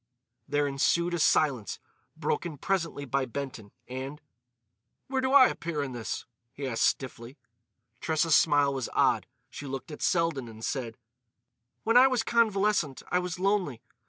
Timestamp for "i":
5.31-5.45, 11.97-12.07, 13.11-13.19